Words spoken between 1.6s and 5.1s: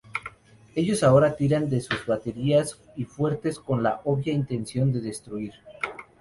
de sus baterías y fuertes con la obvia intención de